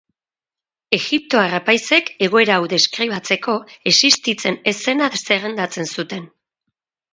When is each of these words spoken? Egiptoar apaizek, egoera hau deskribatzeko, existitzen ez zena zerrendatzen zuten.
Egiptoar 0.97 1.53
apaizek, 1.57 2.09
egoera 2.29 2.55
hau 2.61 2.65
deskribatzeko, 2.73 3.57
existitzen 3.93 4.59
ez 4.75 4.75
zena 4.89 5.13
zerrendatzen 5.23 5.93
zuten. 5.97 6.29